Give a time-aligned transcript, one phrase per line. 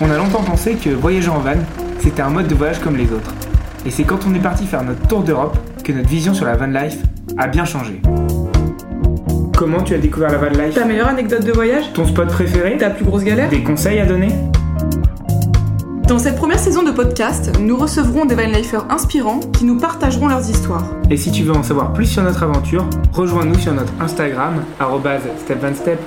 [0.00, 1.54] On a longtemps pensé que voyager en van,
[2.00, 3.32] c'était un mode de voyage comme les autres.
[3.86, 6.56] Et c'est quand on est parti faire notre tour d'Europe que notre vision sur la
[6.56, 6.98] van life
[7.38, 8.02] a bien changé.
[9.56, 10.74] Comment tu as découvert la van life?
[10.74, 11.92] Ta meilleure anecdote de voyage?
[11.94, 12.76] Ton spot préféré?
[12.76, 13.48] Ta plus grosse galère?
[13.48, 14.28] Des conseils à donner?
[16.08, 20.50] Dans cette première saison de podcast, nous recevrons des vanlifers inspirants qui nous partageront leurs
[20.50, 20.84] histoires.
[21.08, 24.62] Et si tu veux en savoir plus sur notre aventure, rejoins-nous sur notre Instagram,
[25.38, 25.98] stepvanstep.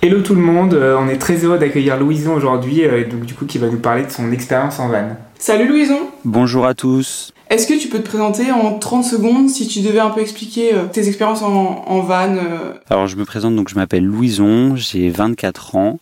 [0.00, 3.34] Hello tout le monde, euh, on est très heureux d'accueillir Louison aujourd'hui, euh, donc du
[3.34, 5.16] coup qui va nous parler de son expérience en van.
[5.38, 5.98] Salut Louison!
[6.24, 7.32] Bonjour à tous.
[7.50, 10.74] Est-ce que tu peux te présenter en 30 secondes si tu devais un peu expliquer
[10.74, 12.74] euh, tes expériences en, en van euh?
[12.90, 15.98] Alors je me présente, donc je m'appelle Louison, j'ai 24 ans,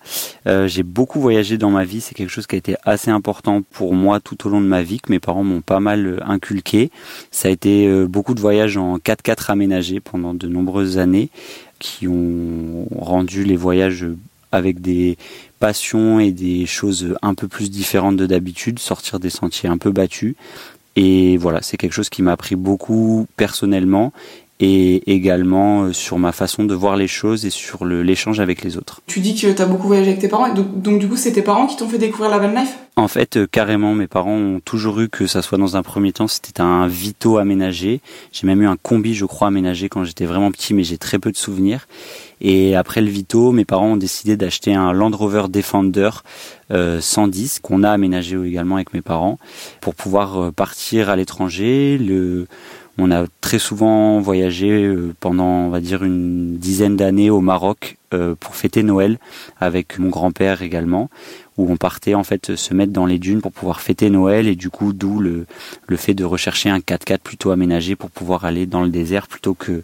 [0.47, 3.62] Euh, j'ai beaucoup voyagé dans ma vie, c'est quelque chose qui a été assez important
[3.72, 6.91] pour moi tout au long de ma vie, que mes parents m'ont pas mal inculqué.
[7.33, 11.31] Ça a été euh, beaucoup de voyages en 4x4 aménagés pendant de nombreuses années,
[11.78, 14.06] qui ont rendu les voyages
[14.52, 15.19] avec des
[15.58, 19.91] passions et des choses un peu plus différentes de d'habitude, sortir des sentiers un peu
[19.91, 20.34] battus.
[20.94, 24.12] Et voilà, c'est quelque chose qui m'a appris beaucoup personnellement
[24.61, 28.62] et également euh, sur ma façon de voir les choses et sur le- l'échange avec
[28.65, 29.03] les autres.
[29.07, 31.43] Tu dis que t'as beaucoup voyagé avec tes parents, donc, donc du coup c'est tes
[31.43, 32.77] parents qui t'ont fait découvrir la van life?
[32.99, 36.12] En fait, euh, carrément, mes parents ont toujours eu que ça soit dans un premier
[36.12, 38.01] temps, c'était un Vito aménagé.
[38.33, 41.19] J'ai même eu un combi, je crois, aménagé quand j'étais vraiment petit, mais j'ai très
[41.19, 41.87] peu de souvenirs.
[42.41, 46.09] Et après le Vito, mes parents ont décidé d'acheter un Land Rover Defender
[46.71, 49.39] euh, 110 qu'on a aménagé également avec mes parents
[49.83, 51.99] pour pouvoir euh, partir à l'étranger.
[51.99, 52.47] Le
[52.98, 57.97] on a très souvent voyagé euh, pendant, on va dire, une dizaine d'années au Maroc
[58.14, 59.19] euh, pour fêter Noël
[59.61, 61.11] avec mon grand-père également,
[61.58, 64.56] où on partait en fait se mettre dans les dunes pour pouvoir fêter Noël et
[64.56, 65.47] du coup d'où le,
[65.86, 69.55] le fait de rechercher un 4x4 plutôt aménagé pour pouvoir aller dans le désert plutôt
[69.55, 69.83] que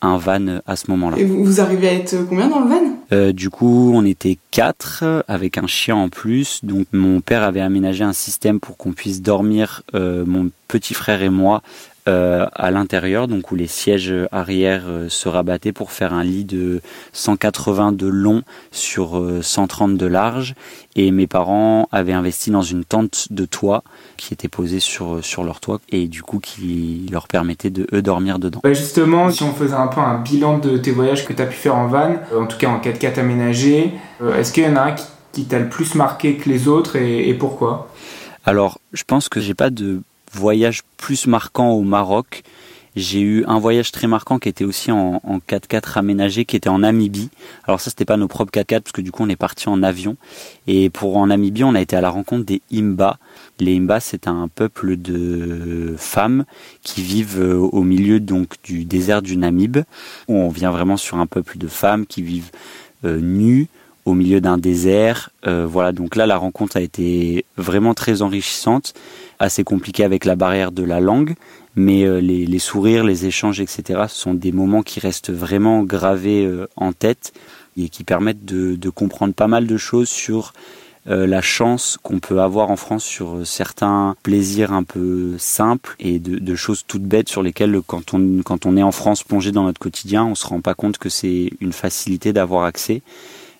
[0.00, 1.18] un van à ce moment-là.
[1.18, 2.80] Et vous, vous arrivez à être combien dans le van?
[3.12, 6.64] Euh, du coup, on était quatre avec un chien en plus.
[6.64, 11.22] Donc, mon père avait aménagé un système pour qu'on puisse dormir, euh, mon petit frère
[11.22, 11.62] et moi,
[12.08, 16.44] euh, à l'intérieur, donc où les sièges arrière euh, se rabattaient pour faire un lit
[16.44, 16.80] de
[17.12, 18.42] 180 de long
[18.72, 20.54] sur euh, 130 de large.
[20.96, 23.84] Et mes parents avaient investi dans une tente de toit
[24.16, 28.02] qui était posée sur sur leur toit et du coup qui leur permettait de eux
[28.02, 28.60] dormir dedans.
[28.62, 31.46] Bah justement, si on faisait un peu un bilan de tes voyages que tu as
[31.46, 33.92] pu faire en van, euh, en tout cas en 4x4 aménagé,
[34.22, 36.68] euh, est-ce qu'il y en a un qui, qui t'a le plus marqué que les
[36.68, 37.88] autres et, et pourquoi?
[38.44, 40.00] Alors, je pense que j'ai pas de
[40.32, 42.42] voyage plus marquant au Maroc.
[42.96, 46.68] J'ai eu un voyage très marquant qui était aussi en, en 4x4 aménagé, qui était
[46.68, 47.30] en Namibie.
[47.64, 49.84] Alors ça, c'était pas nos propres 4x4 parce que du coup, on est parti en
[49.84, 50.16] avion.
[50.66, 53.18] Et pour en Namibie, on a été à la rencontre des Imba.
[53.60, 56.44] Les Imba, c'est un peuple de femmes
[56.82, 59.78] qui vivent euh, au milieu donc du désert du Namib.
[60.26, 62.50] On vient vraiment sur un peuple de femmes qui vivent
[63.04, 63.68] euh, nues
[64.08, 65.30] au milieu d'un désert.
[65.46, 68.94] Euh, voilà, donc là, la rencontre a été vraiment très enrichissante,
[69.38, 71.34] assez compliquée avec la barrière de la langue,
[71.76, 76.44] mais euh, les, sourires, les échanges, etc., ce sont des moments qui restent vraiment gravés
[76.44, 77.32] euh, en tête
[77.76, 80.52] et qui permettent de, comprendre pas mal de choses sur
[81.06, 86.54] la chance qu'on peut avoir en France sur certains plaisirs un peu simples et de,
[86.54, 89.78] choses toutes bêtes sur lesquelles quand on, quand on est en France plongé dans notre
[89.78, 93.00] quotidien, on se rend pas compte que c'est une facilité d'avoir accès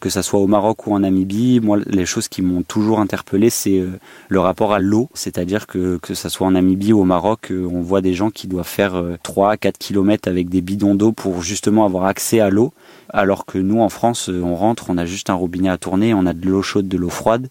[0.00, 3.50] que ça soit au Maroc ou en Namibie, moi, les choses qui m'ont toujours interpellé,
[3.50, 3.98] c'est euh,
[4.28, 5.08] le rapport à l'eau.
[5.14, 8.30] C'est-à-dire que, que ça soit en Namibie ou au Maroc, euh, on voit des gens
[8.30, 12.40] qui doivent faire euh, 3 4 kilomètres avec des bidons d'eau pour justement avoir accès
[12.40, 12.72] à l'eau.
[13.08, 16.14] Alors que nous, en France, euh, on rentre, on a juste un robinet à tourner,
[16.14, 17.48] on a de l'eau chaude, de l'eau froide.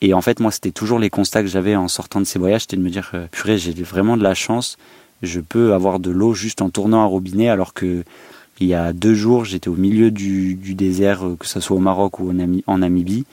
[0.00, 2.62] Et en fait, moi, c'était toujours les constats que j'avais en sortant de ces voyages,
[2.62, 4.76] c'était de me dire, purée, j'ai vraiment de la chance,
[5.22, 8.04] je peux avoir de l'eau juste en tournant un robinet, alors que
[8.60, 11.76] il y a deux jours, j'étais au milieu du, du désert, euh, que ce soit
[11.76, 13.24] au Maroc ou en, Nami- en Namibie,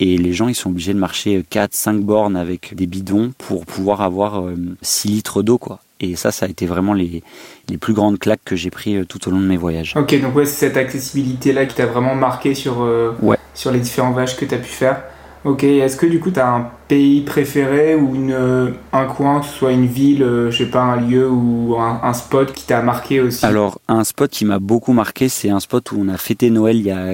[0.00, 3.64] et les gens, ils sont obligés de marcher 4, 5 bornes avec des bidons pour
[3.64, 5.80] pouvoir avoir euh, 6 litres d'eau, quoi.
[6.00, 7.22] Et ça, ça a été vraiment les,
[7.70, 9.94] les plus grandes claques que j'ai pris euh, tout au long de mes voyages.
[9.96, 13.38] Ok, donc ouais, c'est cette accessibilité-là qui t'a vraiment marqué sur, euh, Ouais.
[13.54, 15.02] sur les différents voyages que tu as pu faire.
[15.46, 19.38] Ok, est-ce que du coup tu as un pays préféré ou une, euh, un coin,
[19.38, 22.66] que ce soit une ville, euh, je sais pas, un lieu ou un, spot qui
[22.66, 23.46] t'a marqué aussi?
[23.46, 26.78] Alors, un spot qui m'a beaucoup marqué, c'est un spot où on a fêté Noël
[26.78, 27.12] il y a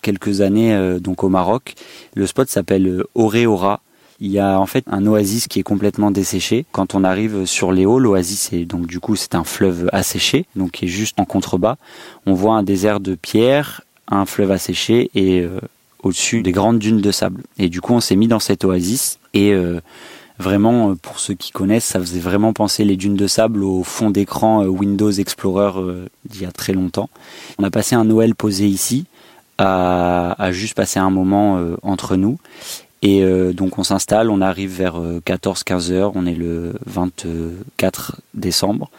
[0.00, 1.74] quelques années, euh, donc au Maroc.
[2.14, 3.80] Le spot s'appelle Oreora.
[4.20, 6.64] Il y a en fait un oasis qui est complètement desséché.
[6.70, 10.46] Quand on arrive sur les hauts, l'oasis est donc du coup c'est un fleuve asséché,
[10.54, 11.74] donc qui est juste en contrebas.
[12.26, 15.44] On voit un désert de pierre, un fleuve asséché et
[16.02, 17.42] au-dessus des grandes dunes de sable.
[17.58, 19.80] Et du coup, on s'est mis dans cette oasis et euh,
[20.42, 23.84] Vraiment, euh, pour ceux qui connaissent, ça faisait vraiment penser les dunes de sable au
[23.84, 27.10] fond d'écran euh, Windows Explorer euh, d'il y a très longtemps.
[27.58, 29.06] On a passé un Noël posé ici,
[29.58, 32.38] à, juste passer un moment entre nous.
[33.02, 38.90] Et donc on s'installe, on arrive vers 14-15 heures, on est le 24 décembre.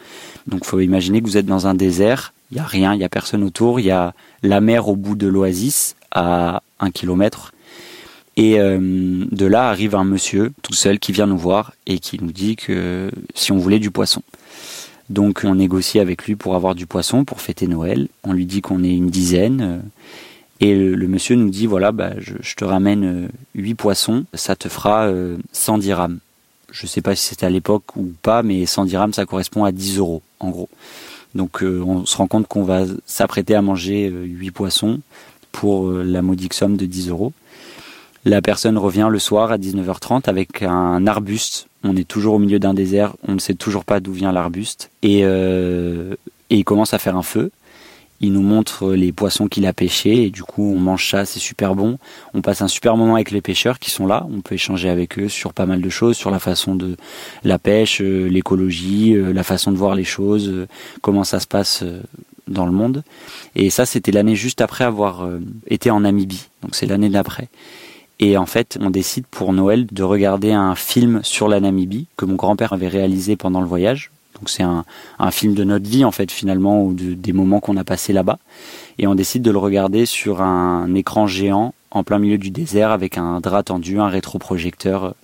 [0.46, 3.04] Donc faut imaginer que vous êtes dans un désert, il y a rien, il y
[3.04, 7.52] a personne autour, il y a la mer au bout de l'oasis à un kilomètre
[8.36, 8.78] et euh,
[9.30, 12.56] de là arrive un monsieur tout seul qui vient nous voir et qui nous dit
[12.56, 14.22] que si on voulait du poisson.
[15.10, 18.08] Donc on négocie avec lui pour avoir du poisson pour fêter Noël.
[18.24, 19.60] On lui dit qu'on est une dizaine.
[19.60, 19.78] Euh,
[20.60, 24.68] et le, monsieur nous dit voilà, bah, je, te ramène euh, huit poissons, ça te
[24.68, 25.12] fera
[25.52, 26.18] 100 dirhams.
[26.72, 29.64] Je ne sais pas si c'était à l'époque ou pas, mais 100 dirhams ça correspond
[29.64, 30.68] à 10 euros en gros.
[31.34, 35.00] Donc on se rend compte qu'on va s'apprêter à manger huit poissons
[35.54, 37.32] pour la modique somme de 10 euros.
[38.24, 41.68] La personne revient le soir à 19h30 avec un arbuste.
[41.84, 44.90] On est toujours au milieu d'un désert, on ne sait toujours pas d'où vient l'arbuste.
[45.02, 46.14] Et, euh,
[46.48, 47.50] et il commence à faire un feu.
[48.20, 51.40] Il nous montre les poissons qu'il a pêchés et du coup on mange ça, c'est
[51.40, 51.98] super bon.
[52.32, 54.26] On passe un super moment avec les pêcheurs qui sont là.
[54.34, 56.96] On peut échanger avec eux sur pas mal de choses, sur la façon de
[57.42, 60.66] la pêche, euh, l'écologie, euh, la façon de voir les choses,
[61.02, 61.84] comment ça se passe
[62.48, 63.02] dans le monde.
[63.54, 65.28] Et ça c'était l'année juste après avoir
[65.66, 66.48] été en Namibie.
[66.62, 67.48] Donc c'est l'année d'après.
[68.20, 72.24] Et en fait, on décide pour Noël de regarder un film sur la Namibie que
[72.24, 74.10] mon grand-père avait réalisé pendant le voyage.
[74.34, 74.84] Donc c'est un,
[75.30, 78.38] film de notre vie en fait finalement ou des moments qu'on a passés là-bas.
[78.98, 82.90] Et on décide de le regarder sur un écran géant en plein milieu du désert
[82.90, 85.14] avec un drap tendu, un rétroprojecteur.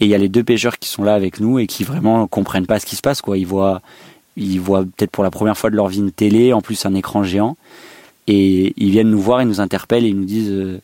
[0.00, 2.26] Et il y a les deux pêcheurs qui sont là avec nous et qui vraiment
[2.26, 3.38] comprennent pas ce qui se passe quoi.
[3.38, 3.80] Ils voient,
[4.36, 6.94] ils voient peut-être pour la première fois de leur vie une télé, en plus un
[6.94, 7.56] écran géant.
[8.26, 10.80] Et ils viennent nous voir, ils nous interpellent ils nous disent euh,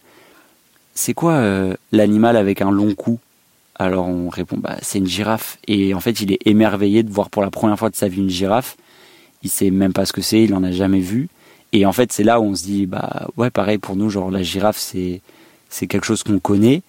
[0.94, 3.18] c'est quoi euh, l'animal avec un long cou?
[3.76, 5.58] Alors on répond, bah, c'est une girafe.
[5.66, 8.20] Et en fait, il est émerveillé de voir pour la première fois de sa vie
[8.20, 8.76] une girafe.
[9.42, 11.28] Il sait même pas ce que c'est, il en a jamais vu.
[11.72, 14.30] Et en fait, c'est là où on se dit, bah ouais, pareil pour nous, genre
[14.30, 15.22] la girafe, c'est
[15.70, 16.82] c'est quelque chose qu'on connaît.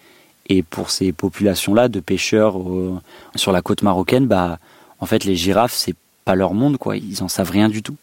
[0.49, 2.99] Et pour ces populations-là de pêcheurs euh,
[3.35, 4.59] sur la côte marocaine, bah
[4.99, 6.97] en fait, les girafes, c'est pas leur monde, quoi.
[6.97, 7.95] Ils en savent rien du tout.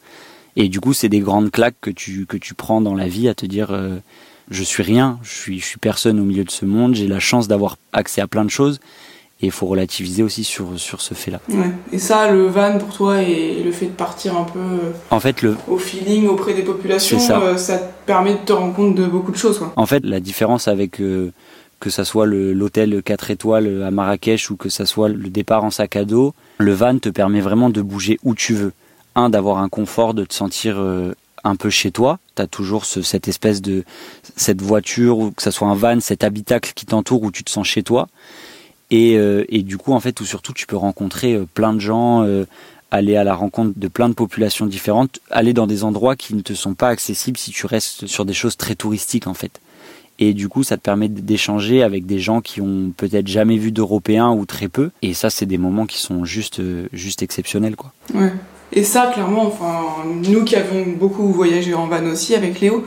[0.57, 3.29] Et du coup, c'est des grandes claques que tu que tu prends dans la vie
[3.29, 3.71] à te dire.
[3.71, 3.99] Euh,
[4.51, 7.21] je suis rien, je suis, je suis personne au milieu de ce monde, j'ai la
[7.21, 8.81] chance d'avoir accès à plein de choses.
[9.41, 11.39] Et il faut relativiser aussi sur, sur ce fait-là.
[11.49, 11.71] Ouais.
[11.93, 15.21] Et ça, le van pour toi et le fait de partir un peu euh, en
[15.21, 15.57] fait, le...
[15.69, 17.41] au feeling auprès des populations, ça.
[17.41, 17.79] Euh, ça.
[17.79, 19.59] te permet de te rendre compte de beaucoup de choses.
[19.59, 19.73] Quoi.
[19.77, 21.31] En fait, la différence avec euh,
[21.81, 25.71] que ça soit l'hôtel 4 étoiles à Marrakech ou que ça soit le départ en
[25.71, 28.73] sac à dos, le van te permet vraiment de bouger où tu veux.
[29.15, 30.79] Un, d'avoir un confort, de te sentir
[31.45, 32.19] un peu chez toi.
[32.37, 33.85] Tu as toujours cette espèce de
[34.37, 37.51] cette voiture ou que ça soit un van, cet habitacle qui t'entoure où tu te
[37.51, 38.09] sens chez toi.
[38.91, 41.79] Et, euh, et, du coup, en fait, ou surtout, tu peux rencontrer euh, plein de
[41.79, 42.47] gens, euh,
[42.91, 46.41] aller à la rencontre de plein de populations différentes, aller dans des endroits qui ne
[46.41, 49.61] te sont pas accessibles si tu restes sur des choses très touristiques, en fait.
[50.19, 53.71] Et du coup, ça te permet d'échanger avec des gens qui ont peut-être jamais vu
[53.71, 54.91] d'Européens ou très peu.
[55.03, 56.61] Et ça, c'est des moments qui sont juste,
[56.93, 57.93] juste exceptionnels, quoi.
[58.15, 58.33] Ouais.
[58.73, 62.85] Et ça, clairement, enfin, nous qui avons beaucoup voyagé en van aussi avec Léo,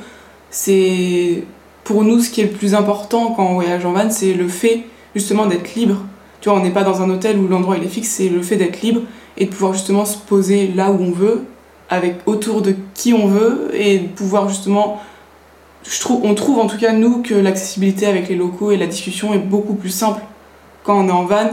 [0.50, 1.44] c'est
[1.84, 4.48] pour nous ce qui est le plus important quand on voyage en van, c'est le
[4.48, 4.84] fait
[5.16, 6.04] justement d'être libre.
[6.40, 8.42] Tu vois, on n'est pas dans un hôtel où l'endroit il est fixe, c'est le
[8.42, 9.02] fait d'être libre
[9.38, 11.46] et de pouvoir justement se poser là où on veut,
[11.90, 15.02] avec autour de qui on veut et de pouvoir justement.
[16.24, 19.40] On trouve en tout cas nous que l'accessibilité avec les locaux et la discussion est
[19.40, 20.22] beaucoup plus simple
[20.84, 21.50] quand on est en van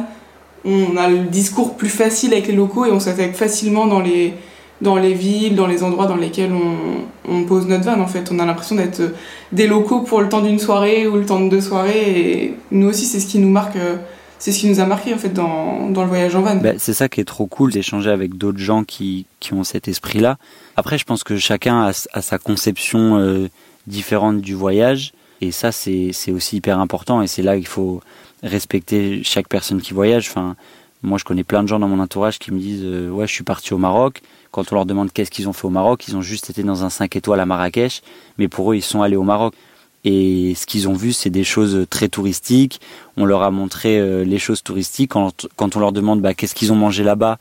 [0.64, 4.34] on a le discours plus facile avec les locaux et on s'attaque facilement dans les,
[4.80, 8.30] dans les villes, dans les endroits dans lesquels on, pose notre van en fait.
[8.32, 9.00] On a l'impression d'être
[9.52, 12.88] des locaux pour le temps d'une soirée ou le temps de deux soirées et nous
[12.88, 13.78] aussi c'est ce qui nous marque,
[14.38, 16.56] c'est ce qui nous a marqué en fait dans, le voyage en van.
[16.56, 20.36] Bah, c'est ça qui est trop cool d'échanger avec d'autres gens qui, ont cet esprit-là.
[20.76, 23.48] Après je pense que chacun a, sa conception euh,
[23.88, 28.00] différente du voyage et ça c'est aussi hyper important et c'est là qu'il faut
[28.42, 30.28] respecter chaque personne qui voyage.
[30.28, 30.56] Enfin,
[31.02, 33.32] moi, je connais plein de gens dans mon entourage qui me disent euh, Ouais, je
[33.32, 34.20] suis parti au Maroc.
[34.50, 36.84] Quand on leur demande qu'est-ce qu'ils ont fait au Maroc, ils ont juste été dans
[36.84, 38.02] un 5 étoiles à Marrakech,
[38.38, 39.54] mais pour eux, ils sont allés au Maroc.
[40.04, 42.80] Et ce qu'ils ont vu, c'est des choses très touristiques.
[43.16, 45.10] On leur a montré euh, les choses touristiques.
[45.10, 47.38] Quand, quand on leur demande bah, qu'est-ce qu'ils ont mangé là-bas,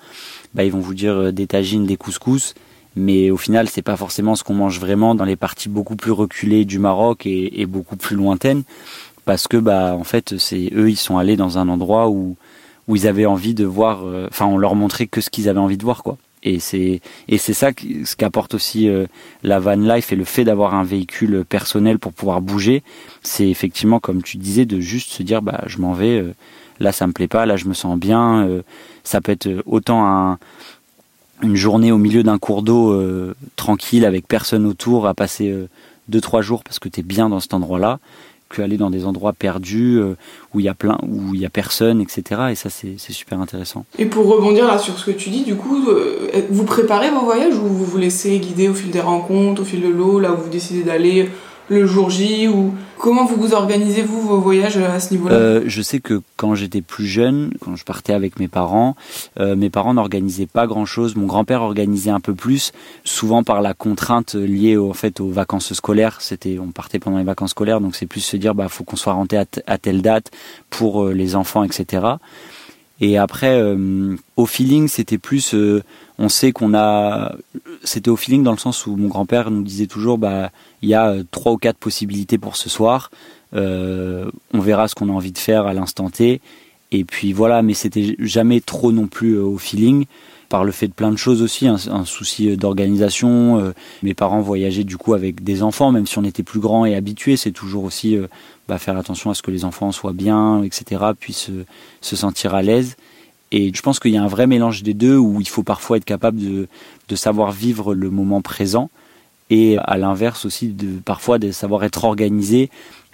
[0.53, 2.55] bah, ils vont vous dire euh, des tagines, des couscous.
[2.97, 6.11] Mais au final, c'est pas forcément ce qu'on mange vraiment dans les parties beaucoup plus
[6.11, 8.63] reculées du Maroc et, beaucoup plus lointaines
[9.25, 12.37] parce que bah en fait c'est eux ils sont allés dans un endroit où
[12.87, 15.59] où ils avaient envie de voir euh, enfin on leur montrait que ce qu'ils avaient
[15.59, 17.71] envie de voir quoi et c'est et c'est ça
[18.05, 19.05] ce qu'apporte aussi euh,
[19.43, 22.83] la van life et le fait d'avoir un véhicule personnel pour pouvoir bouger
[23.21, 26.33] c'est effectivement comme tu disais de juste se dire bah je m'en vais euh,
[26.79, 28.47] là ça me plaît pas, là je me sens bien.
[29.03, 30.37] ça peut être autant un,
[31.43, 32.99] une journée au milieu d'un cours d'eau
[33.55, 35.53] tranquille avec personne autour à passer
[36.09, 37.99] deux trois jours parce que tu es bien dans cet endroit-là
[38.49, 40.15] que aller dans des endroits perdus euh,
[40.53, 43.39] où il y a plein où il y a personne etc et ça c'est super
[43.39, 43.85] intéressant.
[43.97, 47.21] Et pour rebondir là sur ce que tu dis du coup euh, vous préparez vos
[47.21, 50.31] voyages ou vous vous laissez guider au fil des rencontres au fil de l'eau là
[50.31, 51.29] où vous décidez d'aller
[51.69, 55.35] le jour J ou comment vous vous organisez vous vos voyages à ce niveau-là?
[55.35, 58.95] Euh, Je sais que quand j'étais plus jeune, quand je partais avec mes parents,
[59.39, 61.15] euh, mes parents n'organisaient pas grand-chose.
[61.15, 62.71] Mon grand-père organisait un peu plus,
[63.03, 66.21] souvent par la contrainte liée au, en fait aux vacances scolaires.
[66.21, 68.95] C'était, on partait pendant les vacances scolaires, donc c'est plus se dire bah faut qu'on
[68.95, 70.31] soit rentré à, telle date
[70.69, 72.05] pour euh, les enfants, etc.
[72.99, 73.61] Et après,
[74.37, 75.53] au feeling, c'était plus
[76.19, 77.35] on sait qu'on a
[77.83, 80.51] c'était au feeling dans le sens où mon grand-père nous disait toujours bah
[80.81, 83.11] il y a euh, trois ou quatre possibilités pour ce soir.
[83.53, 86.41] Euh, on verra ce qu'on a envie de faire à l'instant T.
[86.91, 90.05] Et puis voilà mais c'était jamais trop non plus euh, au feeling
[90.49, 93.73] par le fait de plein de choses aussi, un, souci d'organisation.
[94.01, 96.95] mes parents voyageaient du coup avec des enfants, même si on était plus grand et
[96.95, 98.17] habitué, c'est toujours aussi
[98.67, 101.51] bah, faire attention à ce que les enfants soient bien, etc., puissent
[102.01, 102.95] se sentir à l'aise.
[103.51, 105.97] Et je pense qu'il y a un vrai mélange des deux où il faut parfois
[105.97, 106.67] être capable de,
[107.07, 108.89] de savoir vivre le moment présent
[109.49, 112.69] et à l'inverse aussi de parfois de savoir être organisé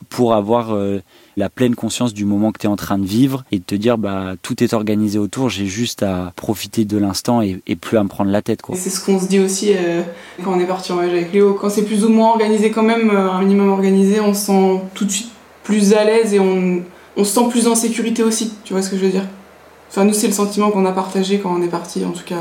[0.10, 1.02] pour avoir euh,
[1.38, 3.76] la pleine conscience du moment que tu es en train de vivre et de te
[3.76, 8.04] dire bah tout est organisé autour, j'ai juste à profiter de l'instant et, plus à
[8.04, 10.04] me prendre la tête C'est ce qu'on se dit aussi euh,
[10.44, 12.84] quand on est parti en voyage avec Léo, quand c'est plus ou moins organisé quand
[12.84, 15.32] même, euh, un minimum organisé, on se sent tout de suite
[15.64, 16.84] plus à l'aise et on,
[17.18, 19.26] on se sent plus en sécurité aussi, tu vois ce que je veux dire?
[19.90, 22.40] Enfin, nous, c'est le sentiment qu'on a partagé quand on est parti, en tout cas,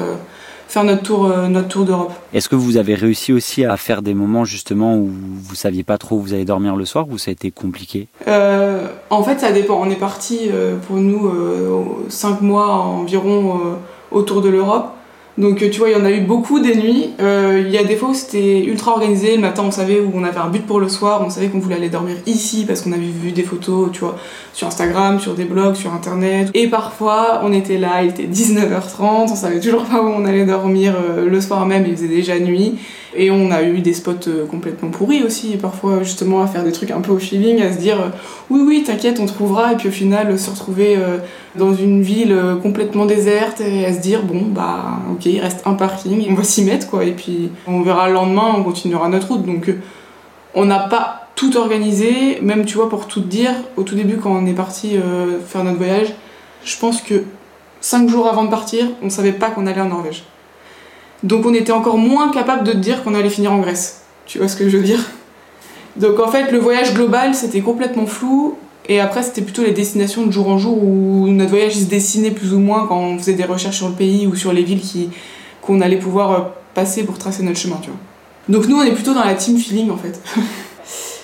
[0.72, 2.12] faire notre tour, euh, notre tour d'Europe.
[2.32, 5.98] Est-ce que vous avez réussi aussi à faire des moments justement où vous saviez pas
[5.98, 8.08] trop où vous allez dormir le soir ou ça a été compliqué?
[8.26, 9.78] Euh, En fait, ça dépend.
[9.78, 10.50] On est parti
[10.86, 11.30] pour nous
[12.08, 13.76] cinq mois environ
[14.10, 14.92] autour de l'Europe.
[15.38, 17.10] Donc tu vois, il y en a eu beaucoup des nuits.
[17.20, 19.36] Euh, il y a des fois où c'était ultra organisé.
[19.36, 21.22] Le matin, on savait où on avait un but pour le soir.
[21.24, 24.16] On savait qu'on voulait aller dormir ici parce qu'on avait vu des photos, tu vois,
[24.52, 26.50] sur Instagram, sur des blogs, sur Internet.
[26.52, 29.30] Et parfois, on était là, il était 19h30.
[29.30, 31.86] On savait toujours pas où on allait dormir euh, le soir même.
[31.86, 32.74] Il faisait déjà nuit.
[33.14, 36.72] Et on a eu des spots euh, complètement pourris aussi, parfois justement à faire des
[36.72, 38.12] trucs un peu au feeling, à se dire
[38.50, 40.98] oui, oui, t'inquiète, on trouvera, et puis au final se retrouver
[41.54, 45.66] dans une ville euh, complètement déserte et à se dire bon bah ok il reste
[45.66, 47.04] un parking on va s'y mettre quoi.
[47.04, 49.44] Et puis on verra le lendemain on continuera notre route.
[49.44, 49.80] Donc euh,
[50.54, 52.40] on n'a pas tout organisé.
[52.40, 55.64] Même tu vois pour tout dire au tout début quand on est parti euh, faire
[55.64, 56.08] notre voyage
[56.64, 57.24] je pense que
[57.80, 60.24] cinq jours avant de partir on savait pas qu'on allait en Norvège
[61.22, 64.38] donc on était encore moins capable de te dire qu'on allait finir en Grèce tu
[64.38, 65.00] vois ce que je veux dire?
[65.96, 68.56] Donc en fait le voyage global c'était complètement flou
[68.88, 72.32] et après, c'était plutôt les destinations de jour en jour où notre voyage se dessinait
[72.32, 74.80] plus ou moins quand on faisait des recherches sur le pays ou sur les villes
[74.80, 75.10] qui,
[75.60, 76.40] qu'on allait pouvoir euh,
[76.74, 77.98] passer pour tracer notre chemin, tu vois.
[78.48, 80.20] Donc nous, on est plutôt dans la team feeling en fait.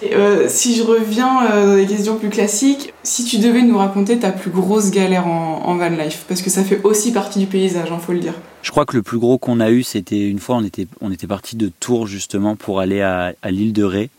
[0.05, 4.19] Euh, si je reviens euh, dans des questions plus classiques, si tu devais nous raconter
[4.19, 7.89] ta plus grosse galère en, van life, parce que ça fait aussi partie du paysage,
[7.89, 8.35] il hein, faut le dire.
[8.63, 11.11] Je crois que le plus gros qu'on a eu, c'était une fois, on était, on
[11.11, 14.11] était parti de Tours justement pour aller à, l'île de Ré.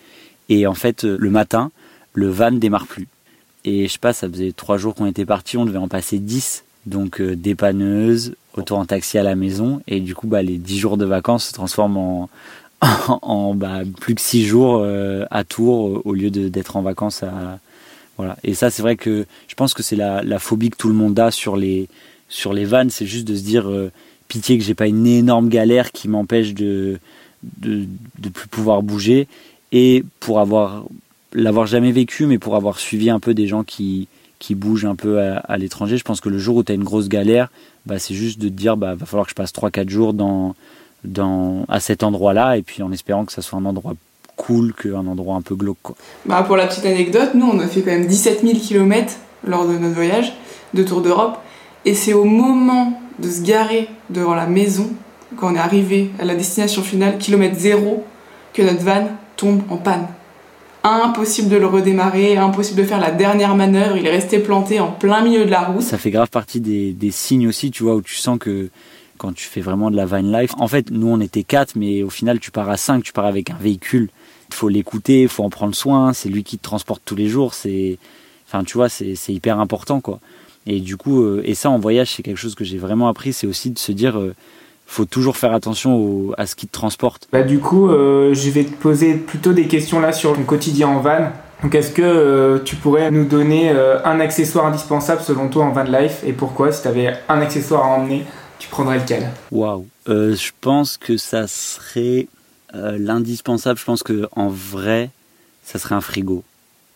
[0.50, 1.72] Et en fait, le matin,
[2.14, 3.08] le van démarre plus.
[3.66, 6.18] Et je sais pas, ça faisait trois jours qu'on était partis, on devait en passer
[6.18, 6.64] dix.
[6.86, 9.82] Donc euh, dépanneuse, retour en taxi à la maison.
[9.88, 12.30] Et du coup, bah, les dix jours de vacances se transforment en,
[13.22, 17.60] en, bah, plus que six jours euh, à Tours au lieu d'être en vacances à.
[18.18, 18.38] Voilà.
[18.44, 20.94] Et ça, c'est vrai que je pense que c'est la, la, phobie que tout le
[20.94, 21.88] monde a sur les,
[22.28, 22.90] sur les vannes.
[22.90, 23.92] C'est juste de se dire euh,
[24.28, 27.00] pitié que j'ai pas une énorme galère qui m'empêche de,
[27.62, 27.86] de,
[28.20, 29.30] de plus pouvoir bouger.
[29.72, 30.84] Et pour avoir
[31.34, 34.10] l'avoir jamais vécu, mais pour avoir suivi un peu des gens qui,
[34.40, 36.84] qui bougent un peu à, l'étranger, je pense que le jour où tu as une
[36.84, 37.50] grosse galère,
[37.86, 40.56] bah, c'est juste de te dire bah va falloir que je passe 3-4 jours dans,
[41.04, 43.94] dans, à cet endroit-là, et puis en espérant que ça soit un endroit
[44.36, 45.78] cool qu'un endroit un peu glauque.
[45.82, 45.96] Quoi.
[46.26, 49.14] Bah, pour la petite anecdote, nous on a fait quand même 17 000 km
[49.46, 50.34] lors de notre voyage
[50.74, 51.38] de Tour d'Europe,
[51.86, 54.90] et c'est au moment de se garer devant la maison,
[55.38, 58.04] quand on est arrivé à la destination finale, kilomètre zéro,
[58.54, 60.08] que notre van tombe en panne
[60.84, 64.92] impossible de le redémarrer, impossible de faire la dernière manœuvre, il est resté planté en
[64.92, 65.82] plein milieu de la route.
[65.82, 68.70] Ça fait grave partie des, signes aussi, tu vois, où tu sens que
[69.20, 72.02] quand tu fais vraiment de la van life, en fait, nous on était quatre, mais
[72.02, 74.10] au final tu pars à cinq, tu pars avec un véhicule.
[74.50, 77.28] Il faut l'écouter, il faut en prendre soin, c'est lui qui te transporte tous les
[77.28, 78.00] jours, c'est,
[78.48, 80.20] enfin tu vois, c'est hyper important quoi.
[80.66, 83.34] Et du coup, euh, et ça en voyage, c'est quelque chose que j'ai vraiment appris,
[83.34, 84.36] c'est aussi de se dire, euh,
[84.86, 87.28] faut toujours faire attention à ce qui te transporte.
[87.32, 90.88] Bah, du coup, euh, je vais te poser plutôt des questions là sur ton quotidien
[90.88, 91.32] en van.
[91.64, 96.24] Donc est-ce que tu pourrais nous donner un accessoire indispensable selon toi en van life
[96.26, 98.24] et pourquoi si tu avais un accessoire à emmener,
[98.70, 102.28] prendrais lequel Waouh, je pense que ça serait
[102.74, 103.80] l'indispensable.
[103.80, 105.10] Je pense que en vrai,
[105.64, 106.44] ça serait un frigo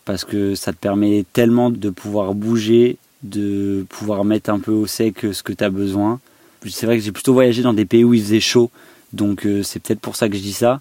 [0.04, 4.86] parce que ça te permet tellement de pouvoir bouger, de pouvoir mettre un peu au
[4.86, 6.20] sec ce que tu as besoin.
[6.66, 8.70] C'est vrai que j'ai plutôt voyagé dans des pays où il faisait chaud,
[9.12, 10.80] donc euh, c'est peut-être pour ça que je dis ça.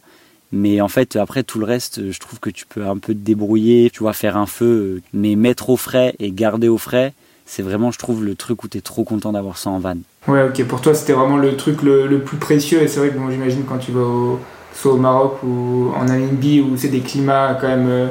[0.52, 3.20] Mais en fait, après tout le reste, je trouve que tu peux un peu te
[3.20, 7.14] débrouiller, tu vois, faire un feu, euh, mais mettre au frais et garder au frais,
[7.56, 9.98] c'est vraiment, je trouve, le truc où tu es trop content d'avoir ça en van.
[10.28, 12.82] Ouais, ok, pour toi, c'était vraiment le truc le, plus précieux.
[12.82, 14.40] Et c'est vrai que bon, j'imagine quand tu vas au,
[14.74, 18.10] soit au Maroc ou en Namibie, où c'est des climats quand même.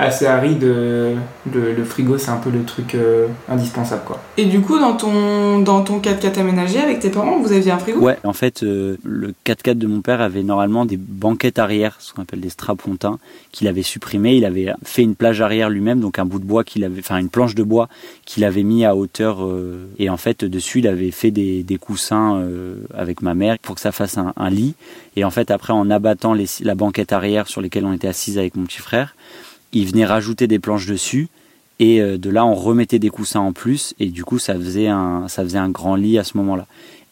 [0.00, 1.14] Euh, assez aride, euh,
[1.52, 4.20] le, frigo c'est un peu le truc euh, indispensable quoi.
[4.36, 7.78] Et du coup dans ton dans ton 4x4 aménagé avec tes parents, vous aviez un
[7.78, 8.00] frigo?
[8.00, 12.12] Ouais, en fait euh, le 4x4 de mon père avait normalement des banquettes arrière, ce
[12.12, 13.18] qu'on appelle des strapontins,
[13.52, 16.64] qu'il avait supprimé, il avait fait une plage arrière lui-même, donc un bout de bois
[16.64, 17.88] qu'il avait enfin une planche de bois
[18.24, 19.46] qu'il avait mis à hauteur
[19.98, 22.42] et en fait dessus il avait fait des, des coussins
[22.94, 24.74] avec ma mère pour que ça fasse un, un, lit.
[25.16, 28.38] Et en fait après en abattant les, la banquette arrière sur lesquelles on était assis
[28.38, 29.14] avec mon petit frère
[29.72, 31.28] il venait rajouter des planches dessus
[31.78, 34.88] et euh, de là on remettait des coussins en plus et du coup ça faisait
[34.88, 36.66] un ça faisait un grand lit à ce moment-là.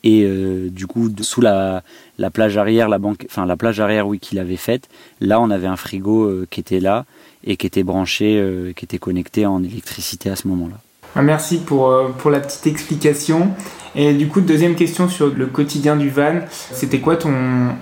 [0.05, 1.83] Et euh, du coup sous la,
[2.19, 4.89] la plage arrière la banque enfin la plage arrière oui qu'il avait faite
[5.21, 7.05] là on avait un frigo euh, qui était là
[7.45, 10.77] et qui était branché qui était connecté en électricité à ce moment-là.
[11.15, 13.51] Ah, merci pour, pour la petite explication.
[13.95, 16.41] Et du coup deuxième question sur le quotidien du van.
[16.51, 17.33] C'était quoi ton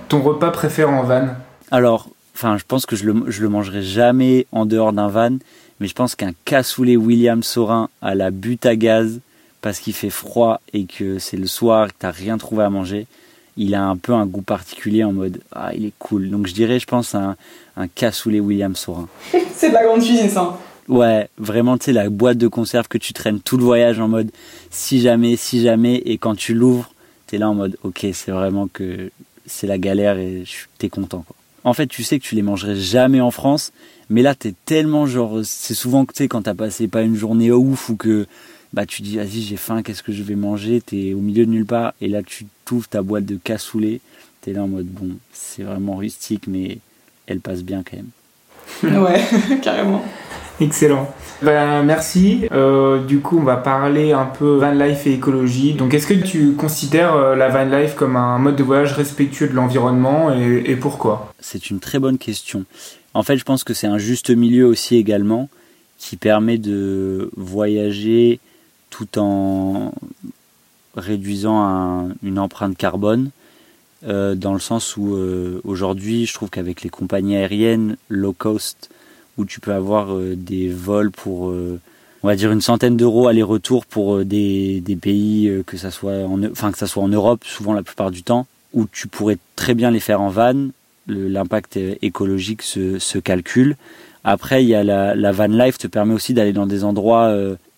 [0.09, 1.29] ton repas préféré en van?
[1.71, 5.37] Alors Enfin, je pense que je le, je le mangerai jamais en dehors d'un van,
[5.79, 9.21] mais je pense qu'un cassoulet William Sorin à la butte à gaz,
[9.61, 13.07] parce qu'il fait froid et que c'est le soir, que t'as rien trouvé à manger,
[13.57, 16.29] il a un peu un goût particulier en mode ah il est cool.
[16.29, 17.35] Donc je dirais, je pense un,
[17.75, 19.07] un cassoulet William Sorin.
[19.55, 20.59] c'est de la grande cuisine ça.
[20.87, 24.09] Ouais, vraiment, tu sais, la boîte de conserve que tu traînes tout le voyage en
[24.09, 24.29] mode
[24.69, 26.93] si jamais, si jamais, et quand tu l'ouvres,
[27.25, 29.09] t'es là en mode ok, c'est vraiment que
[29.47, 30.43] c'est la galère et
[30.77, 33.71] t'es content quoi en fait, tu sais que tu les mangerais jamais en France,
[34.09, 37.15] mais là, t'es tellement genre, c'est souvent que tu sais, quand t'as passé pas une
[37.15, 38.27] journée ouf ou que
[38.73, 40.81] bah tu dis, vas-y, j'ai faim, qu'est-ce que je vais manger?
[40.81, 44.01] T'es au milieu de nulle part et là, tu t'ouvres ta boîte de cassoulet,
[44.41, 46.79] t'es là en mode, bon, c'est vraiment rustique, mais
[47.25, 49.03] elle passe bien quand même.
[49.03, 49.21] ouais,
[49.61, 50.03] carrément.
[50.59, 51.13] Excellent.
[51.43, 52.47] Ben, merci.
[52.51, 55.73] Euh, du coup, on va parler un peu van life et écologie.
[55.73, 59.47] Donc, est-ce que tu considères euh, la van life comme un mode de voyage respectueux
[59.47, 61.33] de l'environnement et, pourquoi?
[61.39, 62.65] C'est une très bonne question.
[63.13, 65.49] En fait, je pense que c'est un juste milieu aussi également
[65.99, 68.39] qui permet de voyager
[68.89, 69.91] tout en
[70.95, 73.29] réduisant une empreinte carbone.
[74.07, 75.15] Euh, dans le sens où
[75.63, 78.89] aujourd'hui, je trouve qu'avec les compagnies aériennes low cost,
[79.37, 81.79] où tu peux avoir euh, des vols pour euh,
[82.23, 86.43] on va dire une centaine d'euros aller-retour pour euh, des, pays que ça soit en
[86.45, 89.73] enfin que ça soit en Europe souvent la plupart du temps où tu pourrais très
[89.73, 90.69] bien les faire en van.
[91.09, 93.77] L'impact écologique se, se, calcule.
[94.25, 97.33] Après il y a la, la van life te permet aussi d'aller dans des endroits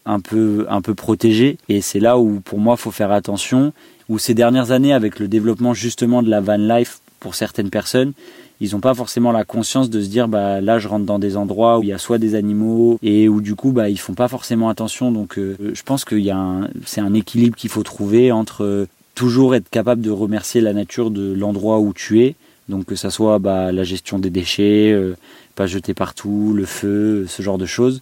[0.05, 1.59] un peu un peu protégés.
[1.69, 3.71] Et c'est là où pour moi faut faire attention
[4.07, 8.13] où ces dernières années avec le développement justement de la van life pour certaines personnes
[8.61, 11.37] ils n'ont pas forcément la conscience de se dire bah là je rentre dans des
[11.37, 14.13] endroits où il y a soit des animaux et où du coup bah ils font
[14.13, 15.11] pas forcément attention.
[15.11, 18.63] Donc euh, je pense qu'il y a un c'est un équilibre qu'il faut trouver entre
[18.63, 22.35] euh, toujours être capable de remercier la nature de l'endroit où tu es.
[22.67, 25.15] Donc que ça soit bah, la gestion des déchets euh,
[25.55, 28.01] pas jeter partout le feu ce genre de choses.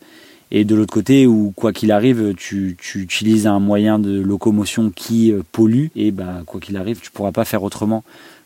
[0.49, 4.91] Et de l'autre côté où quoi qu'il arrive tu, tu, utilises un moyen de locomotion
[4.91, 5.87] qui pollue.
[5.95, 8.03] Et bah quoi qu'il arrive tu pourras pas faire autrement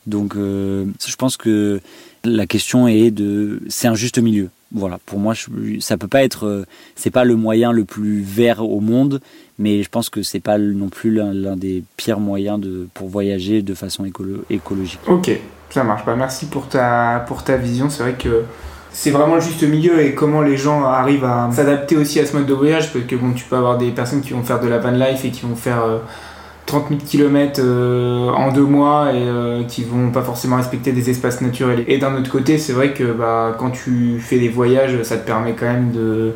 [0.08, 1.80] donc euh, je pense que
[2.24, 4.50] la question est de c'est un juste milieu.
[4.74, 5.34] Voilà, pour moi
[5.80, 9.20] ça peut pas être euh, c'est pas le moyen le plus vert au monde,
[9.60, 13.62] mais je pense que c'est pas non plus l'un des pires moyens de pour voyager
[13.62, 14.06] de façon
[14.50, 15.00] écologique.
[15.08, 15.30] OK,
[15.70, 16.06] ça marche.
[16.06, 18.44] Bah, merci pour ta pour ta vision, c'est vrai que
[18.94, 22.36] c'est vraiment le juste milieu et comment les gens arrivent à s'adapter aussi à ce
[22.36, 24.68] mode de voyage parce que bon tu peux avoir des personnes qui vont faire de
[24.68, 26.00] la van life et qui vont faire euh,
[26.72, 31.42] 30 000 km en deux mois et euh, qui vont pas forcément respecter des espaces
[31.42, 31.84] naturels.
[31.88, 35.26] Et d'un autre côté, c'est vrai que bah, quand tu fais des voyages, ça te
[35.26, 36.34] permet quand même de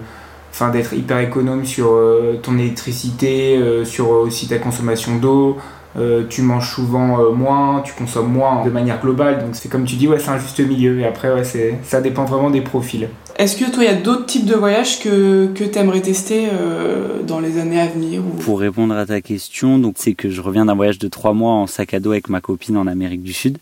[0.71, 5.57] d'être hyper économe sur euh, ton électricité, euh, sur aussi ta consommation d'eau,
[5.97, 9.39] euh, tu manges souvent euh, moins, tu consommes moins de manière globale.
[9.39, 10.99] Donc c'est comme tu dis, ouais, c'est un juste milieu.
[10.99, 13.07] Et après, ouais, c'est, ça dépend vraiment des profils.
[13.37, 16.47] Est-ce que toi, il y a d'autres types de voyages que, que tu aimerais tester
[16.51, 18.37] euh, dans les années à venir ou...
[18.41, 21.51] Pour répondre à ta question, donc c'est que je reviens d'un voyage de trois mois
[21.51, 23.57] en sac à dos avec ma copine en Amérique du Sud.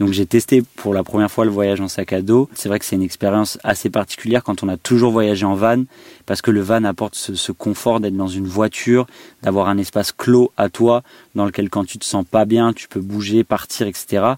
[0.00, 2.48] Donc j'ai testé pour la première fois le voyage en sac à dos.
[2.54, 5.84] C'est vrai que c'est une expérience assez particulière quand on a toujours voyagé en van,
[6.26, 9.06] parce que le van apporte ce, confort d'être dans une voiture,
[9.42, 11.02] d'avoir un espace clos à toi,
[11.34, 14.34] dans lequel quand tu te sens pas bien, tu peux bouger, partir, etc.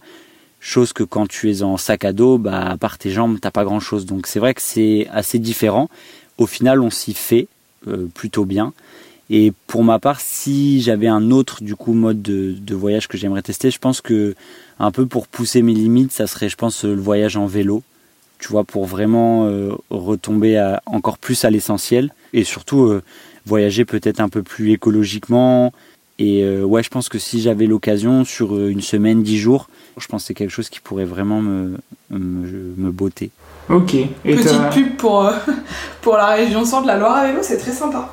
[0.60, 3.50] Chose que quand tu es en sac à dos, bah, à part tes jambes, t'as
[3.50, 4.04] pas grand chose.
[4.04, 5.88] Donc c'est vrai que c'est assez différent.
[6.38, 7.48] Au final, on s'y fait
[7.88, 8.72] euh, plutôt bien.
[9.28, 13.42] Et pour ma part, si j'avais un autre du coup mode de, voyage que j'aimerais
[13.42, 14.34] tester, je pense que
[14.78, 17.82] un peu pour pousser mes limites, ça serait, je pense, le voyage en vélo.
[18.38, 23.02] Tu vois, pour vraiment euh, retomber encore plus à l'essentiel et surtout euh,
[23.46, 25.72] voyager peut-être un peu plus écologiquement.
[26.18, 30.06] Et euh, ouais, je pense que si j'avais l'occasion sur une semaine, dix jours, je
[30.06, 31.76] pense que c'est quelque chose qui pourrait vraiment me,
[32.10, 33.30] me, me botter.
[33.68, 33.94] Ok.
[33.94, 35.30] Et Petite pub pour,
[36.02, 38.10] pour la région centre, la Loire à vélo, c'est très sympa.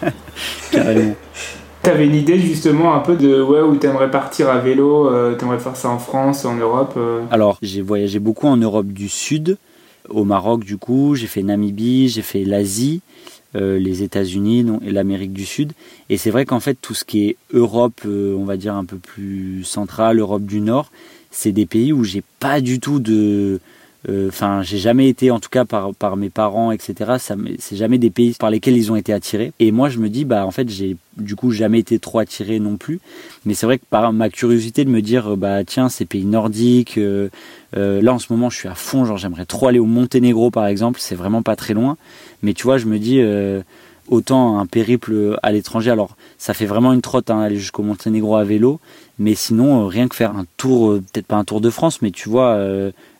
[0.70, 1.14] Carrément.
[1.82, 5.58] T'avais une idée justement un peu de ouais où t'aimerais partir à vélo, euh, t'aimerais
[5.58, 9.58] faire ça en France, en Europe euh Alors j'ai voyagé beaucoup en Europe du Sud,
[10.08, 13.00] au Maroc du coup, j'ai fait Namibie, j'ai fait l'Asie,
[13.54, 15.72] euh, les États-Unis et l'Amérique du Sud.
[16.08, 18.96] Et c'est vrai qu'en fait tout ce qui est Europe, on va dire un peu
[18.96, 20.90] plus centrale, Europe du Nord,
[21.30, 23.60] c'est des pays où j'ai pas du tout de
[24.08, 27.14] euh, enfin, j'ai jamais été, en tout cas par, par mes parents, etc.
[27.18, 29.52] Ça, c'est jamais des pays par lesquels ils ont été attirés.
[29.60, 32.58] Et moi, je me dis, bah en fait, j'ai du coup jamais été trop attiré
[32.58, 33.00] non plus.
[33.46, 36.98] Mais c'est vrai que par ma curiosité de me dire, bah tiens, ces pays nordiques.
[36.98, 37.28] Euh,
[37.76, 39.04] euh, là, en ce moment, je suis à fond.
[39.04, 40.98] Genre, j'aimerais trop aller au Monténégro, par exemple.
[41.00, 41.96] C'est vraiment pas très loin.
[42.42, 43.22] Mais tu vois, je me dis.
[44.08, 45.92] autant un périple à l'étranger.
[45.92, 48.80] Alors, ça fait vraiment une trotte, hein, aller jusqu'au Monténégro à vélo,
[49.18, 52.28] mais sinon, rien que faire un tour, peut-être pas un tour de France, mais tu
[52.28, 52.58] vois,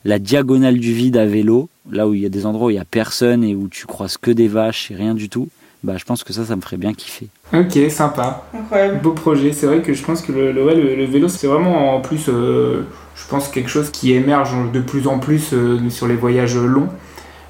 [0.05, 2.77] la diagonale du vide à vélo, là où il y a des endroits où il
[2.77, 5.49] y a personne et où tu croises que des vaches et rien du tout,
[5.83, 7.29] bah je pense que ça, ça me ferait bien kiffer.
[7.53, 8.45] Ok, sympa.
[8.55, 9.01] Incroyable.
[9.03, 9.53] Beau projet.
[9.53, 12.83] C'est vrai que je pense que le, le, vélo, c'est vraiment en plus, euh,
[13.17, 16.89] je pense, quelque chose qui émerge de plus en plus euh, sur les voyages longs.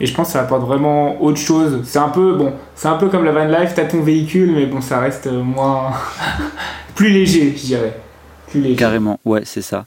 [0.00, 1.82] Et je pense que ça apporte vraiment autre chose.
[1.84, 4.66] C'est un peu, bon, c'est un peu comme la van life, t'as ton véhicule, mais
[4.66, 5.92] bon, ça reste moins.
[6.94, 8.00] plus léger, je dirais.
[8.48, 8.76] Plus léger.
[8.76, 9.86] Carrément, ouais, c'est ça.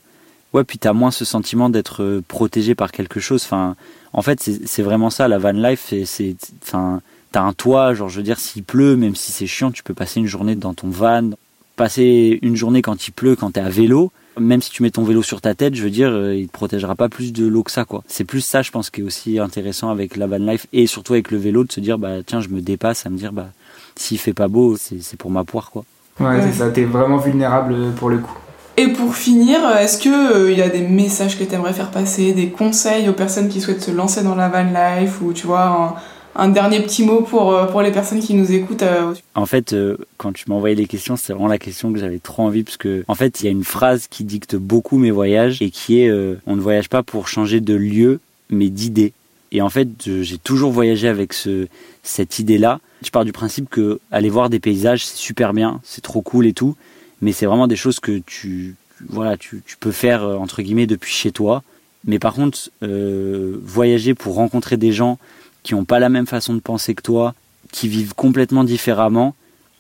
[0.55, 3.43] Ouais, puis t'as moins ce sentiment d'être euh, protégé par quelque chose.
[3.43, 3.75] Enfin,
[4.13, 5.93] en fait, c'est vraiment ça, la van life.
[6.05, 7.01] C'est, enfin,
[7.33, 9.93] t'as un toit, genre, je veux dire, s'il pleut, même si c'est chiant, tu peux
[9.93, 11.31] passer une journée dans ton van.
[11.75, 15.03] Passer une journée quand il pleut, quand t'es à vélo, même si tu mets ton
[15.03, 17.63] vélo sur ta tête, je veux dire, euh, il te protégera pas plus de l'eau
[17.63, 18.05] que ça, quoi.
[18.07, 21.11] C'est plus ça, je pense, qui est aussi intéressant avec la van life et surtout
[21.11, 23.49] avec le vélo, de se dire, bah, tiens, je me dépasse, à me dire, bah,
[23.97, 25.83] s'il fait pas beau, c'est pour ma poire, quoi.
[26.21, 28.37] Ouais, c'est ça, t'es vraiment vulnérable pour le coup.
[28.77, 31.91] Et pour finir, est-ce qu'il il euh, y a des messages que tu aimerais faire
[31.91, 35.47] passer, des conseils aux personnes qui souhaitent se lancer dans la van life ou tu
[35.47, 35.95] vois
[36.35, 39.73] un, dernier petit mot pour, euh, pour les personnes qui nous écoutent euh, En fait,
[40.17, 42.75] quand tu m'as envoyé les questions, c'est vraiment la question que j'avais trop envie parce
[42.75, 46.01] que en fait, il y a une phrase qui dicte beaucoup mes voyages et qui
[46.01, 46.11] est
[46.45, 49.13] on ne voyage pas pour changer de lieu, mais d'idée.
[49.53, 51.67] Et en fait, j'ai toujours voyagé avec ce,
[52.03, 52.81] cette idée-là.
[53.03, 56.45] Je pars du principe que aller voir des paysages, c'est super bien, c'est trop cool
[56.45, 56.75] et tout
[57.25, 58.75] mais c'est vraiment des choses que tu,
[59.09, 61.63] voilà, tu, peux faire euh, entre guillemets depuis chez toi.
[62.05, 65.17] Mais par contre, euh, voyager pour rencontrer des gens
[65.63, 67.33] qui n'ont pas la même façon de penser que toi,
[67.71, 69.33] qui vivent complètement différemment,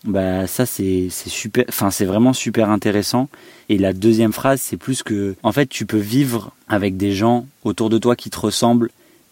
[0.05, 3.29] bah ça c'est super, enfin c'est vraiment super intéressant.
[3.69, 7.45] Et la deuxième phrase, c'est plus que, en fait, tu peux vivre avec des gens
[7.63, 8.89] autour de toi qui te ressemblent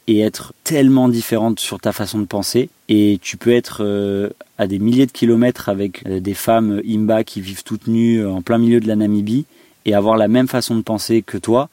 [0.08, 2.70] et être tellement différente sur ta façon de penser.
[2.90, 7.24] Et tu peux être euh, à des milliers de kilomètres avec euh, des femmes imba
[7.24, 9.46] qui vivent toutes nues euh, en plein milieu de la Namibie
[9.86, 11.70] et avoir la même façon de penser que toi,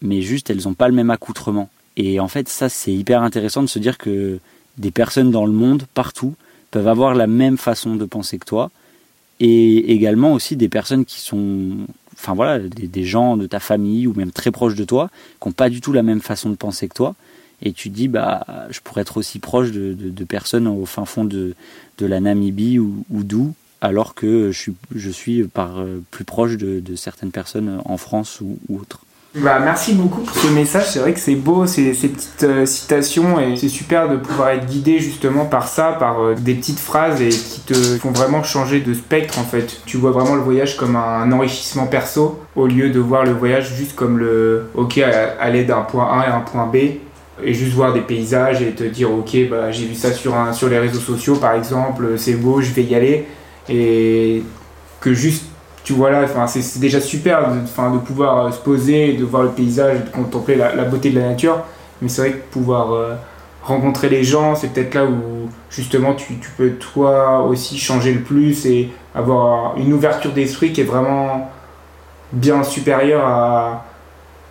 [0.00, 1.70] mais juste elles n'ont pas le même accoutrement.
[1.96, 4.38] Et en fait, ça c'est hyper intéressant de se dire que
[4.78, 6.34] des personnes dans le monde, partout,
[6.70, 8.70] peuvent avoir la même façon de penser que toi.
[9.40, 11.78] Et également aussi des personnes qui sont,
[12.14, 15.48] enfin voilà, des, des gens de ta famille ou même très proches de toi, qui
[15.48, 17.16] n'ont pas du tout la même façon de penser que toi
[17.62, 21.54] et tu dis bah je pourrais être aussi proche de, personnes au fin fond de,
[21.98, 26.56] de la Namibie ou, d'où alors que je suis, je suis par euh, plus proche
[26.56, 29.00] de, certaines personnes en France ou, ou autres.
[29.34, 30.90] Bah, merci beaucoup pour ce message.
[30.90, 34.50] C'est vrai que c'est beau ces, ces petites euh, citations et c'est super de pouvoir
[34.50, 38.42] être guidé justement par ça, par euh, des petites phrases et qui te font vraiment
[38.42, 39.80] changer de spectre en fait.
[39.86, 43.74] Tu vois vraiment le voyage comme un enrichissement perso au lieu de voir le voyage
[43.74, 44.98] juste comme le ok
[45.40, 46.76] aller d'un point A à un point B
[47.44, 50.52] et juste voir des paysages et te dire ok bah j'ai vu ça sur un,
[50.52, 53.26] sur les réseaux sociaux par exemple c'est beau je vais y aller
[53.68, 54.42] et
[55.00, 55.44] que juste
[55.84, 59.42] tu vois là, enfin, c'est déjà super de, de pouvoir euh, se poser, de voir
[59.42, 61.58] le paysage, de contempler la, beauté de la nature.
[62.00, 63.14] Mais c'est vrai que pouvoir euh,
[63.62, 68.20] rencontrer les gens, c'est peut-être là où justement tu, tu, peux toi aussi changer le
[68.20, 71.50] plus et avoir une ouverture d'esprit qui est vraiment
[72.32, 73.84] bien supérieure à,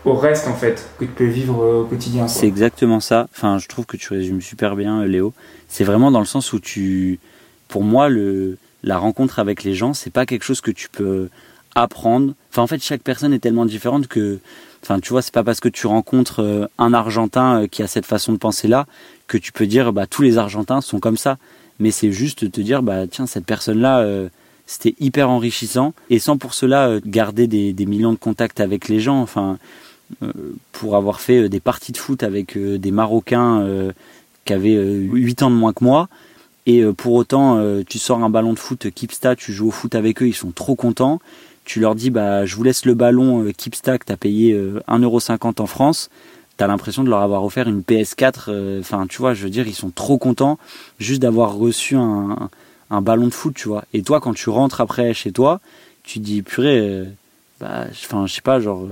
[0.05, 2.27] au reste en fait que tu peux vivre au quotidien.
[2.27, 3.27] C'est exactement ça.
[3.35, 5.33] Enfin, je trouve que tu résumes super bien, Léo.
[5.67, 7.19] C'est vraiment dans le sens où tu,
[7.67, 11.29] pour moi, le la rencontre avec les gens, c'est pas quelque chose que tu peux
[11.75, 12.33] apprendre.
[12.51, 14.39] Enfin, en fait, chaque personne est tellement différente que,
[14.83, 17.87] enfin, tu vois, c'est pas parce que tu rencontres euh, un Argentin euh, qui a
[17.87, 18.87] cette façon de penser là
[19.27, 21.37] que tu peux dire, bah, tous les Argentins sont comme ça.
[21.79, 24.29] Mais c'est juste te dire, bah, tiens, cette personne-là, euh,
[24.65, 25.93] c'était hyper enrichissant.
[26.09, 29.21] Et sans pour cela garder des, des, millions de contacts avec les gens.
[29.21, 29.57] Enfin,
[30.71, 33.91] pour avoir fait des parties de foot avec des Marocains
[34.45, 36.09] qui avaient 8 ans de moins que moi,
[36.65, 39.71] et euh, pour autant, euh, tu sors un ballon de foot Kipsta, tu joues au
[39.71, 41.19] foot avec eux, ils sont trop contents.
[41.65, 44.55] Tu leur dis, bah, je vous laisse le ballon euh, Kipsta que t'as payé
[44.87, 46.09] 1,50€ en France.
[46.57, 48.79] T'as l'impression de leur avoir offert une PS4.
[48.79, 50.59] Enfin, tu vois, je veux dire, ils sont trop contents
[50.99, 52.49] juste d'avoir reçu un,
[52.91, 53.83] un, ballon de foot, tu vois.
[53.93, 55.59] Et toi, quand tu rentres après chez toi,
[56.03, 57.05] tu dis, purée,
[57.61, 58.87] bah, enfin, je sais pas, genre,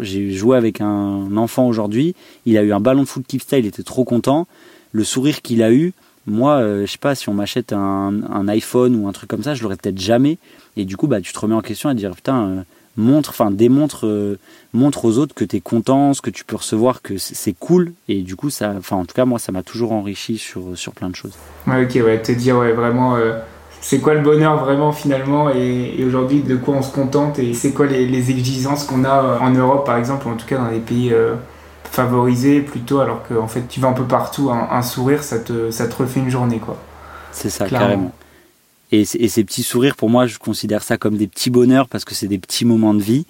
[0.00, 2.14] j'ai joué avec un enfant aujourd'hui,
[2.46, 4.46] il a eu un ballon de foot Kipsta, il était trop content.
[4.92, 5.92] Le sourire qu'il a eu,
[6.26, 9.54] moi, euh, je sais pas, si on m'achète un, iPhone ou un truc comme ça,
[9.54, 10.38] je l'aurais peut-être jamais.
[10.76, 12.62] Et du coup, bah, tu te remets en question à dire, putain, euh,
[12.96, 14.38] montre, enfin, démontre, euh,
[14.72, 17.92] montre aux autres que tu es content, ce que tu peux recevoir, que c'est cool.
[18.08, 20.92] Et du coup, ça, enfin, en tout cas, moi, ça m'a toujours enrichi sur, sur
[20.92, 21.34] plein de choses.
[21.66, 23.16] Ouais, ok, ouais, te dire, ouais, vraiment,
[23.86, 27.72] c'est quoi le bonheur vraiment finalement et, aujourd'hui, de quoi on se contente et c'est
[27.72, 30.70] quoi les, les exigences qu'on a en Europe, par exemple, ou en tout cas dans
[30.70, 31.12] les pays
[31.94, 35.70] favoriser plutôt alors que en fait tu vas un peu partout un, sourire ça te
[35.70, 36.76] ça te refait une journée quoi.
[37.32, 38.12] C'est ça carrément.
[38.92, 42.14] Et, ces petits sourires pour moi je considère ça comme des petits bonheurs parce que
[42.14, 43.26] c'est des petits moments de vie.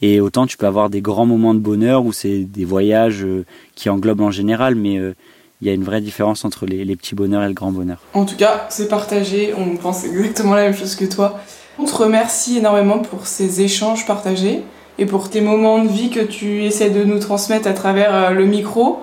[0.00, 3.44] Et autant tu peux avoir des grands moments de bonheur où c'est des voyages euh,
[3.74, 5.14] qui englobent en général mais euh,
[5.60, 7.98] il y a une vraie différence entre les, les, petits bonheurs et le grand bonheur.
[8.14, 11.40] En tout cas, c'est partagé, on pense exactement la même chose que toi.
[11.78, 14.62] On te remercie énormément pour ces échanges partagés
[14.98, 18.30] et pour tes moments de vie que tu essaies de nous transmettre à travers euh,
[18.30, 19.00] le micro.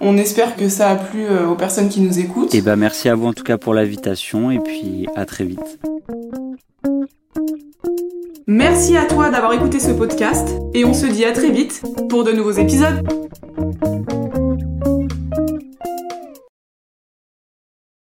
[0.00, 2.54] On espère que ça a plu euh, aux personnes qui nous écoutent.
[2.54, 5.44] Et eh ben merci à vous en tout cas pour l'invitation et puis à très
[5.44, 5.78] vite.
[8.48, 12.24] Merci à toi d'avoir écouté ce podcast et on se dit à très vite pour
[12.24, 13.02] de nouveaux épisodes.